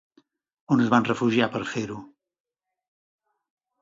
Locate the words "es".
0.85-0.89